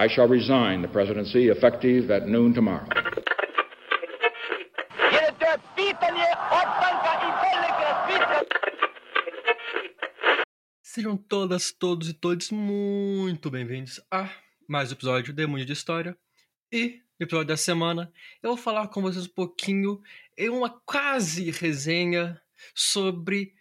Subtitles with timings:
[0.00, 2.86] I shall resign the presidency effective at noon tomorrow.
[10.80, 14.30] Sejam todas, todos e todos muito bem-vindos a
[14.68, 16.16] mais um episódio de Mundo de História.
[16.70, 20.00] E no episódio da semana eu vou falar com vocês um pouquinho
[20.36, 22.40] em uma quase resenha
[22.72, 23.52] sobre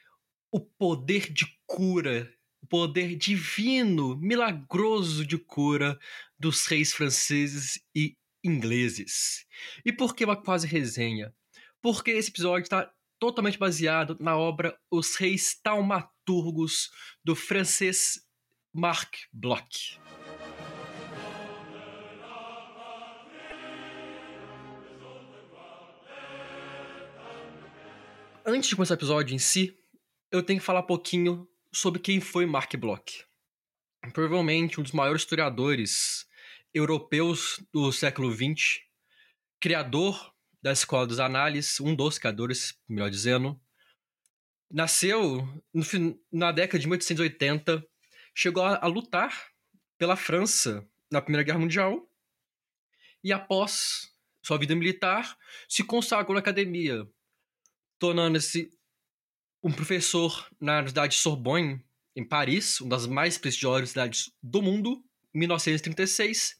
[0.52, 2.32] o poder de cura,
[2.68, 5.98] poder divino, milagroso de cura
[6.38, 9.45] dos reis franceses e ingleses.
[9.85, 11.34] E por que uma quase resenha?
[11.81, 16.89] Porque esse episódio está totalmente baseado na obra Os Reis Taumaturgos
[17.23, 18.20] do francês
[18.73, 19.99] Marc Bloch.
[28.45, 29.77] Antes de começar o episódio em si,
[30.31, 31.47] eu tenho que falar um pouquinho
[31.77, 33.23] sobre quem foi Marc Bloch.
[34.12, 36.26] Provavelmente um dos maiores historiadores
[36.73, 38.81] europeus do século XX,
[39.59, 43.59] criador da Escola dos Análises, um dos criadores, melhor dizendo.
[44.72, 45.83] Nasceu no,
[46.31, 47.88] na década de 1880,
[48.33, 49.52] chegou a, a lutar
[50.00, 52.09] pela França na Primeira Guerra Mundial
[53.23, 54.11] e após
[54.42, 55.38] sua vida militar
[55.70, 57.08] se consagrou na academia,
[58.00, 58.72] tornando-se
[59.68, 61.84] um professor na Universidade de Sorbonne,
[62.16, 65.04] em Paris, uma das mais prestigiosas universidades do mundo,
[65.36, 66.58] em 1936.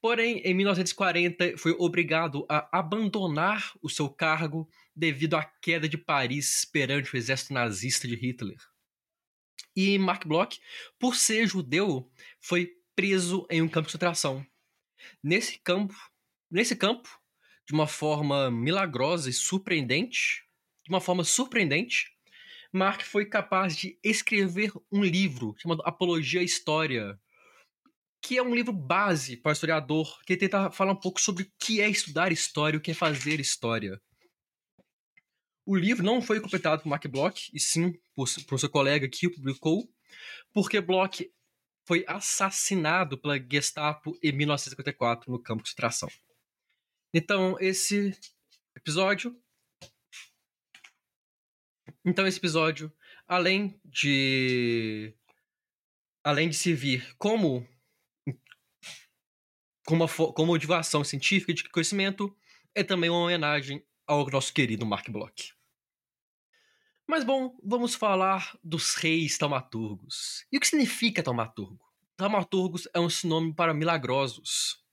[0.00, 6.64] Porém, em 1940, foi obrigado a abandonar o seu cargo devido à queda de Paris
[6.64, 8.56] perante o exército nazista de Hitler.
[9.76, 10.58] E Mark Bloch,
[10.98, 14.46] por ser judeu, foi preso em um campo de concentração.
[15.22, 15.94] Nesse campo,
[16.50, 17.20] nesse campo,
[17.66, 20.42] de uma forma milagrosa e surpreendente,
[20.82, 22.15] de uma forma surpreendente,
[22.76, 27.18] Mark foi capaz de escrever um livro chamado Apologia à História,
[28.20, 31.52] que é um livro base para o historiador, que tenta falar um pouco sobre o
[31.58, 33.98] que é estudar história, o que é fazer história.
[35.64, 39.26] O livro não foi completado por Mark Bloch, e sim por, por seu colega que
[39.26, 39.90] o publicou,
[40.52, 41.32] porque Bloch
[41.86, 46.10] foi assassinado pela Gestapo em 1954 no campo de concentração.
[47.14, 48.14] Então, esse
[48.76, 49.34] episódio
[52.06, 52.92] então esse episódio,
[53.26, 55.12] além de
[56.22, 57.66] além de servir como
[59.84, 62.36] como, como motivação científica de conhecimento,
[62.74, 65.54] é também uma homenagem ao nosso querido Mark Bloch.
[67.06, 70.44] Mas bom, vamos falar dos reis taumaturgos.
[70.50, 71.84] E o que significa taumaturgo?
[72.16, 74.84] Taumaturgos é um sinônimo para milagrosos.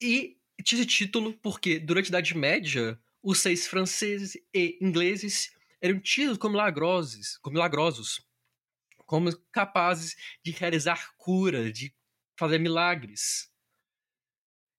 [0.00, 6.00] E tinha esse título porque, durante a Idade Média, os reis franceses e ingleses eram
[6.00, 8.26] tidos como milagrosos, como milagrosos,
[9.06, 11.94] como capazes de realizar cura, de
[12.38, 13.50] fazer milagres.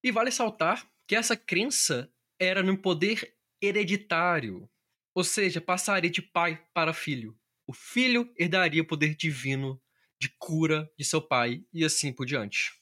[0.04, 4.70] E vale saltar que essa crença era no poder hereditário,
[5.14, 7.38] ou seja, passaria de pai para filho.
[7.68, 9.82] O filho herdaria o poder divino
[10.20, 12.74] de cura de seu pai e assim por diante.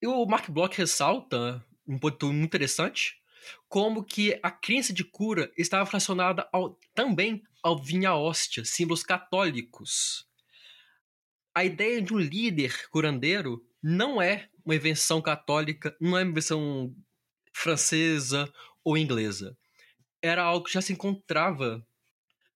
[0.00, 3.16] E o Mark Bloch ressalta um ponto muito interessante,
[3.68, 10.28] como que a crença de cura estava relacionada ao, também ao vinha hóstia, símbolos católicos.
[11.54, 16.94] A ideia de um líder curandeiro não é uma invenção católica, não é uma invenção
[17.54, 18.52] francesa
[18.84, 19.56] ou inglesa.
[20.20, 21.86] Era algo que já se encontrava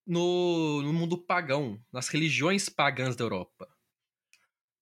[0.07, 3.67] no, no mundo pagão, nas religiões pagãs da Europa.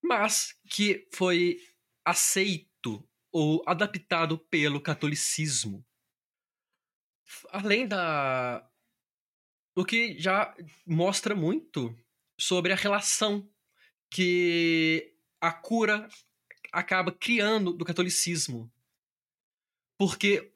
[0.03, 1.59] Mas que foi
[2.05, 5.86] aceito ou adaptado pelo catolicismo
[7.51, 8.69] além da.
[9.75, 10.55] O que já
[10.87, 11.95] mostra muito
[12.39, 13.49] sobre a relação
[14.11, 16.09] que a cura
[16.73, 18.71] acaba criando do catolicismo.
[19.99, 20.53] Porque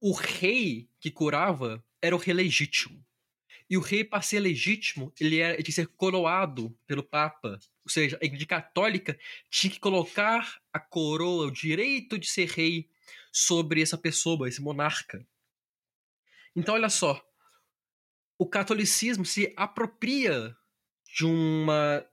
[0.00, 3.04] o rei que curava era o rei legítimo.
[3.68, 7.58] E o rei, para ser legítimo, ele era de ser coroado pelo Papa.
[7.84, 9.18] Ou seja, a Igreja Católica
[9.48, 12.88] tinha que colocar a coroa, o direito de ser rei,
[13.32, 15.26] sobre essa pessoa, esse monarca.
[16.56, 17.20] Então, olha só.
[18.38, 20.56] O catolicismo se apropria
[21.14, 22.04] de uma,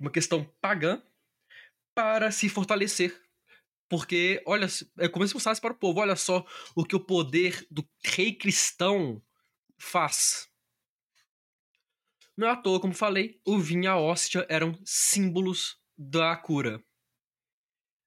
[0.00, 1.02] uma questão pagã
[1.94, 3.20] para se fortalecer.
[3.88, 4.66] Porque, olha,
[4.98, 8.34] é como se mostrasse para o povo: olha só o que o poder do rei
[8.34, 9.22] cristão
[9.78, 10.48] faz.
[12.36, 16.82] Não é à toa, como falei, o vinho e a hóstia eram símbolos da cura.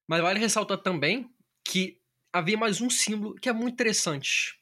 [0.08, 1.30] Mas vale ressaltar também
[1.64, 2.02] que
[2.34, 4.60] havia mais um símbolo que é muito interessante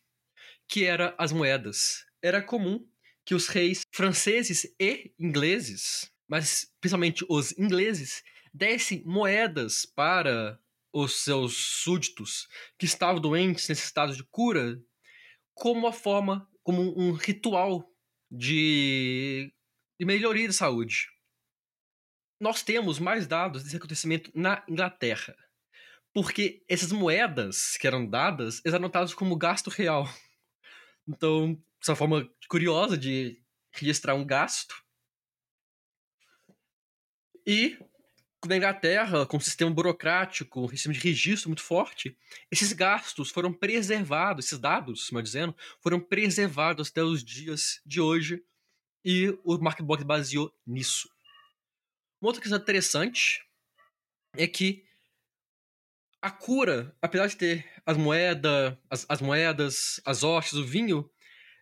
[0.67, 2.05] que era as moedas.
[2.21, 2.87] Era comum
[3.25, 8.23] que os reis franceses e ingleses, mas principalmente os ingleses,
[8.53, 10.59] dessem moedas para
[10.91, 14.79] os seus súditos que estavam doentes, necessitados de cura,
[15.55, 17.91] como uma forma, como um ritual
[18.29, 19.51] de,
[19.99, 21.07] de melhoria de saúde.
[22.39, 25.35] Nós temos mais dados desse acontecimento na Inglaterra,
[26.13, 30.07] porque essas moedas que eram dadas eram anotadas como gasto real.
[31.07, 33.41] Então, essa forma curiosa de
[33.71, 34.75] registrar um gasto.
[37.45, 37.77] E
[38.47, 42.17] na Inglaterra, com um sistema burocrático, um sistema de registro muito forte,
[42.51, 48.43] esses gastos foram preservados, esses dados, melhor dizendo, foram preservados até os dias de hoje,
[49.03, 51.09] e o Mark Block baseou nisso.
[52.21, 53.45] Uma outra questão interessante
[54.35, 54.85] é que
[56.23, 61.09] a cura, apesar de ter as moedas, as, as moedas, as hostes, o vinho,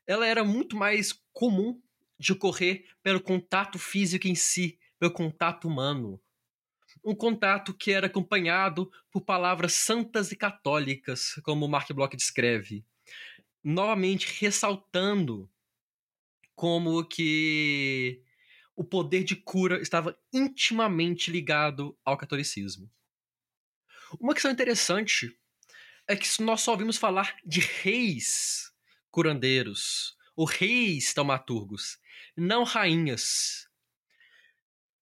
[0.05, 1.81] ela era muito mais comum
[2.19, 6.21] de ocorrer pelo contato físico em si, pelo contato humano
[7.03, 12.85] um contato que era acompanhado por palavras santas e católicas, como Mark Bloch descreve,
[13.63, 15.49] novamente ressaltando
[16.55, 18.21] como que
[18.75, 22.89] o poder de cura estava intimamente ligado ao catolicismo.
[24.19, 25.37] Uma questão interessante
[26.07, 28.71] é que nós só ouvimos falar de reis
[29.09, 31.99] curandeiros, ou reis taumaturgos,
[32.35, 33.67] não rainhas.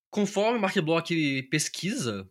[0.09, 2.29] Conforme Mark Bloch pesquisa,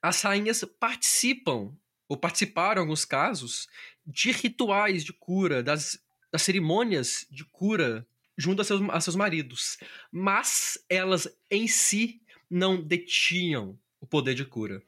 [0.00, 1.76] as rainhas participam,
[2.08, 3.68] ou participaram em alguns casos,
[4.06, 5.98] de rituais de cura, das,
[6.30, 8.06] das cerimônias de cura
[8.36, 9.78] junto a seus, a seus maridos.
[10.12, 14.82] Mas elas em si não detinham o poder de cura.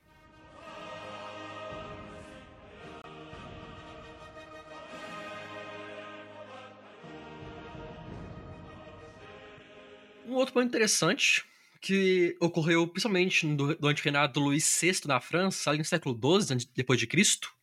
[10.36, 11.44] Outro ponto interessante
[11.80, 16.68] que ocorreu principalmente durante o reinado do Luís VI na França, ali no século XII
[16.74, 17.54] depois de Cristo,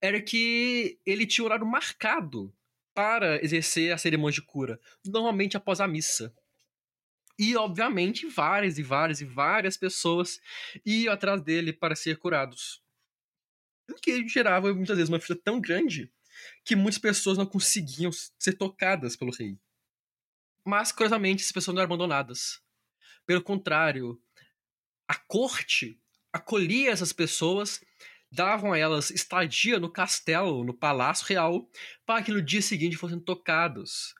[0.00, 2.52] era que ele tinha horário marcado
[2.94, 6.34] para exercer a cerimônia de cura, normalmente após a missa.
[7.38, 10.40] E, obviamente, várias e várias e várias pessoas
[10.84, 12.82] iam atrás dele para ser curados.
[13.90, 16.10] O que gerava, muitas vezes, uma fila tão grande
[16.64, 19.58] que muitas pessoas não conseguiam ser tocadas pelo rei.
[20.64, 22.60] Mas, curiosamente, essas pessoas não eram abandonadas.
[23.26, 24.20] Pelo contrário,
[25.08, 26.00] a corte
[26.32, 27.80] acolhia essas pessoas,
[28.30, 31.68] davam a elas estadia no castelo, no palácio real,
[32.06, 34.14] para que no dia seguinte fossem tocados.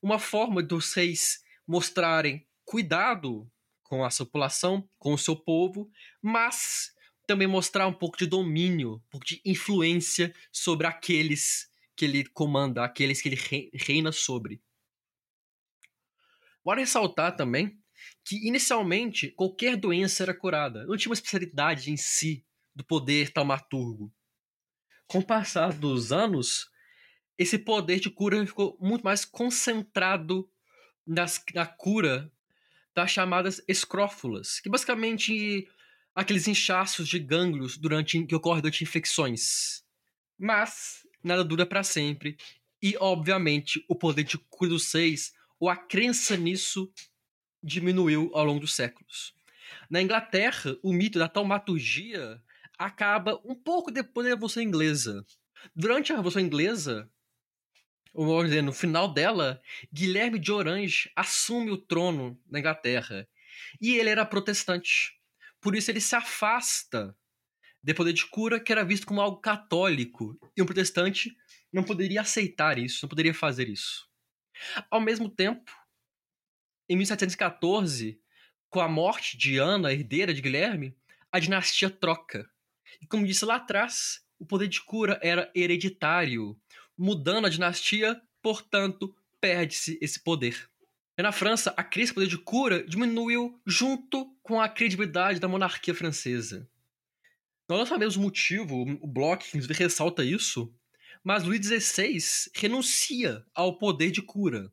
[0.00, 3.50] Uma forma dos reis mostrarem cuidado
[3.82, 5.90] com a sua população, com o seu povo,
[6.22, 6.92] mas
[7.26, 12.84] também mostrar um pouco de domínio, um pouco de influência sobre aqueles que ele comanda,
[12.84, 14.62] aqueles que ele reina sobre.
[16.66, 17.78] Vale ressaltar também
[18.24, 24.12] que inicialmente qualquer doença era curada, não tinha uma especialidade em si do poder taumaturgo.
[25.06, 26.68] Com o passar dos anos,
[27.38, 30.50] esse poder de cura ficou muito mais concentrado
[31.06, 32.32] nas, na cura
[32.92, 35.68] das chamadas escrófulas, que basicamente
[36.16, 39.84] aqueles inchaços de gânglios durante que ocorrem durante infecções.
[40.36, 42.36] Mas nada dura para sempre
[42.82, 46.92] e obviamente o poder de cura dos seis ou a crença nisso
[47.62, 49.34] diminuiu ao longo dos séculos.
[49.90, 52.40] Na Inglaterra, o mito da taumaturgia
[52.78, 55.24] acaba um pouco depois da Revolução Inglesa.
[55.74, 57.10] Durante a Revolução Inglesa,
[58.12, 59.60] ou dizer, no final dela,
[59.92, 63.28] Guilherme de Orange assume o trono da Inglaterra.
[63.80, 65.20] E ele era protestante.
[65.60, 67.14] Por isso ele se afasta
[67.82, 70.38] do poder de cura, que era visto como algo católico.
[70.56, 71.36] E um protestante
[71.72, 74.08] não poderia aceitar isso, não poderia fazer isso.
[74.90, 75.70] Ao mesmo tempo,
[76.88, 78.20] em 1714,
[78.70, 80.96] com a morte de Ana, herdeira de Guilherme,
[81.32, 82.48] a dinastia troca.
[83.00, 86.58] E como disse lá atrás, o poder de cura era hereditário.
[86.96, 90.68] Mudando a dinastia, portanto, perde-se esse poder.
[91.18, 95.48] E na França, a crise do poder de cura diminuiu junto com a credibilidade da
[95.48, 96.68] monarquia francesa.
[97.68, 100.72] Nós não sabemos o motivo, o Bloch ressalta isso,
[101.26, 104.72] mas Luís XVI renuncia ao poder de cura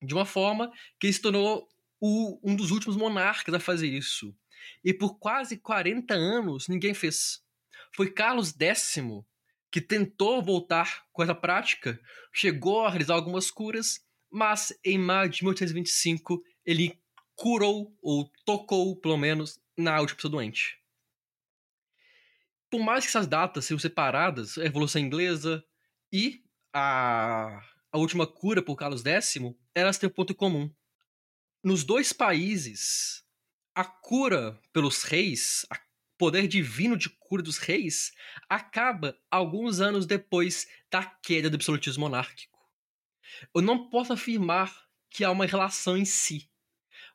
[0.00, 1.68] de uma forma que ele se tornou
[2.00, 4.34] o, um dos últimos monarcas a fazer isso.
[4.82, 7.42] E por quase 40 anos ninguém fez.
[7.94, 8.96] Foi Carlos X
[9.70, 12.00] que tentou voltar com essa prática,
[12.32, 16.98] chegou a realizar algumas curas, mas em maio de 1825 ele
[17.34, 20.78] curou, ou tocou, pelo menos, na última pessoa doente.
[22.70, 25.64] Por mais que essas datas sejam separadas, a Revolução Inglesa
[26.12, 26.42] e
[26.72, 27.62] a
[27.96, 29.36] a última cura por Carlos X,
[29.74, 30.70] elas têm um ponto em comum.
[31.64, 33.24] Nos dois países,
[33.74, 35.76] a cura pelos reis, o
[36.18, 38.12] poder divino de cura dos reis,
[38.50, 42.58] acaba alguns anos depois da queda do absolutismo monárquico.
[43.54, 46.50] Eu não posso afirmar que há uma relação em si,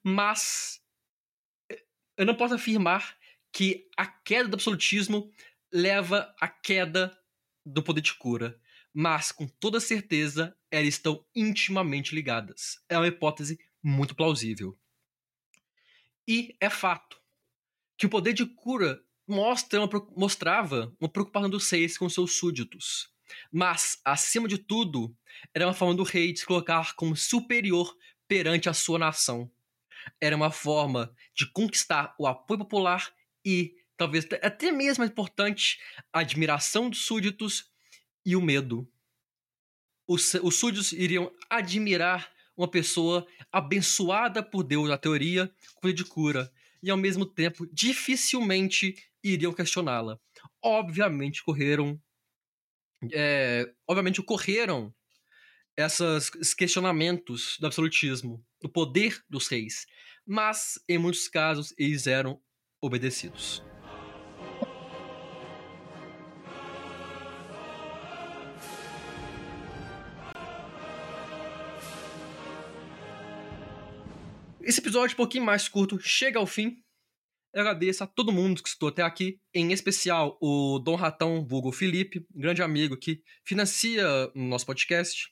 [0.03, 0.81] mas
[2.17, 3.15] eu não posso afirmar
[3.51, 5.31] que a queda do absolutismo
[5.71, 7.17] leva à queda
[7.65, 8.59] do poder de cura,
[8.93, 12.79] mas com toda certeza elas estão intimamente ligadas.
[12.89, 14.77] É uma hipótese muito plausível.
[16.27, 17.19] E é fato
[17.97, 23.09] que o poder de cura mostra uma, mostrava uma preocupação dos reis com seus súditos.
[23.51, 25.15] Mas, acima de tudo,
[25.53, 27.95] era uma forma do rei de se colocar como superior
[28.27, 29.49] perante a sua nação.
[30.19, 33.13] Era uma forma de conquistar o apoio popular
[33.45, 35.79] e, talvez até mesmo mais importante,
[36.11, 37.71] a admiração dos súditos
[38.25, 38.87] e o medo.
[40.07, 46.51] Os, os súditos iriam admirar uma pessoa abençoada por Deus na teoria, com de cura,
[46.83, 50.19] e ao mesmo tempo dificilmente iriam questioná-la.
[50.61, 51.99] Obviamente correram.
[53.11, 54.93] É, obviamente ocorreram
[55.75, 59.87] esses questionamentos do absolutismo, do poder dos reis,
[60.25, 62.39] mas em muitos casos eles eram
[62.81, 63.63] obedecidos.
[74.63, 76.81] Esse episódio, um pouquinho mais curto, chega ao fim.
[77.53, 81.71] Eu agradeço a todo mundo que estou até aqui, em especial o Dom Ratão Vulgo
[81.71, 85.29] Felipe, grande amigo que financia o nosso podcast.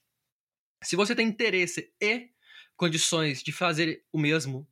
[0.84, 2.30] Se você tem interesse e
[2.76, 4.68] condições de fazer o mesmo,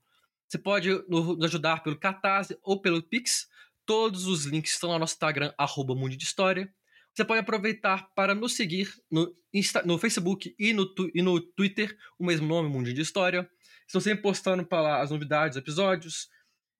[0.47, 3.47] você pode nos ajudar pelo Catarse ou pelo Pix.
[3.85, 6.73] Todos os links estão no nosso Instagram, arroba Mundo de História.
[7.13, 11.97] Você pode aproveitar para nos seguir no, Insta, no Facebook e no, e no Twitter,
[12.17, 13.49] o mesmo nome, Mundo de História.
[13.85, 16.29] Estão sempre postando para lá as novidades, episódios.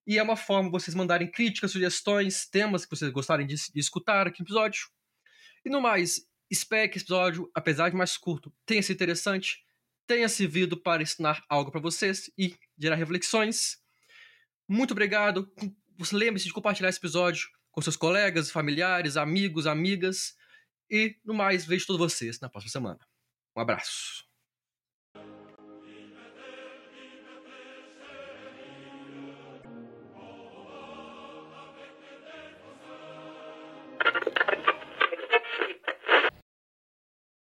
[0.06, 3.80] E é uma forma de vocês mandarem críticas, sugestões, temas que vocês gostarem de, de
[3.80, 4.88] escutar aqui no episódio.
[5.66, 9.66] E no mais, espero que esse episódio, apesar de mais curto, tenha sido interessante,
[10.06, 13.78] tenha servido para ensinar algo para vocês e gerar reflexões.
[14.68, 15.52] Muito obrigado.
[16.12, 20.36] Lembre-se de compartilhar esse episódio com seus colegas, familiares, amigos, amigas.
[20.90, 23.00] E no mais, vejo todos vocês na próxima semana.
[23.56, 24.27] Um abraço.